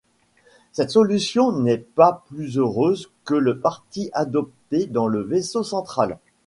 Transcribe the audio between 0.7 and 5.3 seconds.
Cette solution n'est pas plus heureuse que le parti adopté dans le